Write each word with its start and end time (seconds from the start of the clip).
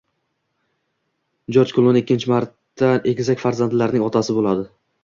Jorj 1.57 1.75
Kluni 1.75 2.03
ikkinchi 2.05 2.33
marta 2.35 2.93
egizak 3.15 3.47
farzandlarning 3.47 4.09
otasi 4.11 4.43
bo‘ladi 4.43 4.69